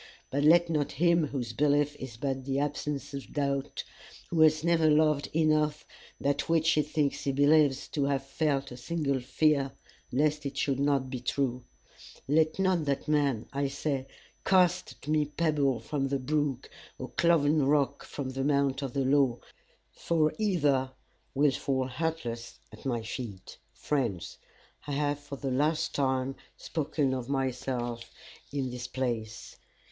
But 0.31 0.43
let 0.43 0.67
not 0.67 0.93
him 0.93 1.27
whose 1.27 1.53
belief 1.53 1.95
is 1.97 2.17
but 2.17 2.43
the 2.45 2.57
absence 2.57 3.13
of 3.13 3.31
doubt, 3.31 3.83
who 4.31 4.39
has 4.41 4.63
never 4.63 4.89
loved 4.89 5.29
enough 5.31 5.85
that 6.19 6.49
which 6.49 6.71
he 6.71 6.81
thinks 6.81 7.23
he 7.23 7.31
believes 7.31 7.87
to 7.89 8.05
have 8.05 8.25
felt 8.25 8.71
a 8.71 8.77
single 8.77 9.19
fear 9.19 9.73
lest 10.11 10.43
it 10.43 10.57
should 10.57 10.79
not 10.79 11.11
be 11.11 11.19
true 11.19 11.65
let 12.27 12.57
not 12.57 12.85
that 12.85 13.07
man, 13.07 13.45
I 13.53 13.67
say, 13.67 14.07
cast 14.43 14.93
at 15.03 15.07
me 15.07 15.25
pebble 15.25 15.79
from 15.79 16.07
the 16.07 16.17
brook, 16.17 16.71
or 16.97 17.09
cloven 17.09 17.67
rock 17.67 18.03
from 18.03 18.31
the 18.31 18.43
mount 18.43 18.81
of 18.81 18.93
the 18.93 19.05
law, 19.05 19.37
for 19.91 20.33
either 20.39 20.93
will 21.35 21.51
fall 21.51 21.85
hurtless 21.85 22.57
at 22.71 22.87
my 22.87 23.03
feet. 23.03 23.59
Friends, 23.71 24.39
I 24.87 24.93
have 24.93 25.19
for 25.19 25.35
the 25.35 25.51
last 25.51 25.93
time 25.93 26.37
spoken 26.57 27.13
of 27.13 27.29
myself 27.29 28.09
in 28.51 28.71
this 28.71 28.87
place. 28.87 29.57